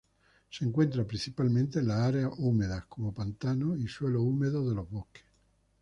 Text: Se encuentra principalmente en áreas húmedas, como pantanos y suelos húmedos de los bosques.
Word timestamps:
Se 0.49 0.65
encuentra 0.65 1.05
principalmente 1.05 1.77
en 1.77 1.91
áreas 1.91 2.31
húmedas, 2.39 2.87
como 2.87 3.13
pantanos 3.13 3.77
y 3.77 3.87
suelos 3.87 4.23
húmedos 4.23 4.67
de 4.67 4.73
los 4.73 4.89
bosques. 4.89 5.21